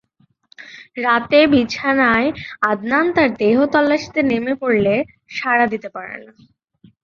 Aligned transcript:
রাতে 0.97 1.39
বিছানায় 1.53 2.27
আদনান 2.69 3.05
তার 3.15 3.29
দেহ-তল্লাশিতে 3.39 4.21
নেমে 4.23 4.53
পড়লে, 4.61 4.93
সাড়া 5.37 5.65
দিতে 5.73 5.89
পারে 5.95 6.15
না। 6.19 6.33